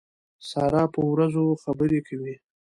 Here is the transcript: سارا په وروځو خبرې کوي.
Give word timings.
سارا 0.49 0.83
په 0.93 0.99
وروځو 1.09 1.43
خبرې 1.63 1.99
کوي. 2.07 2.35